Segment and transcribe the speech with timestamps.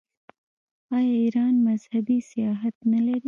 [0.95, 3.19] آیا ایران مذهبي سیاحت نلري؟